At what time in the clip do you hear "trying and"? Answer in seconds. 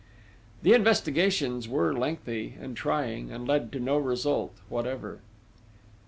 2.75-3.47